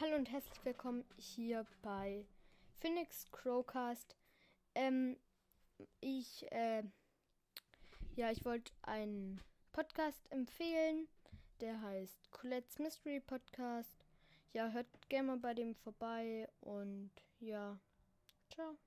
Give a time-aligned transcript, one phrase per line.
[0.00, 2.24] Hallo und herzlich willkommen hier bei
[2.80, 4.16] Phoenix Crowcast.
[4.74, 5.18] Ähm,
[6.00, 6.84] ich, äh,
[8.16, 11.06] ja, ich wollte einen Podcast empfehlen,
[11.60, 13.92] der heißt Colette's Mystery Podcast.
[14.54, 17.78] Ja, hört gerne mal bei dem vorbei und ja,
[18.48, 18.78] ciao.